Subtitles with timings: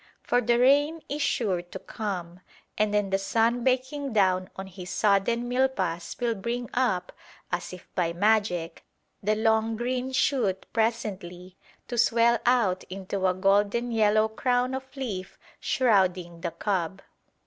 [0.23, 2.39] For the rain is sure to come,
[2.75, 7.11] and then the sun baking down on his sodden milpas will bring up,
[7.51, 8.83] as if by magic,
[9.21, 11.55] the long green shoot presently
[11.87, 17.03] to swell out into a golden yellow crown of leaf shrouding the cob.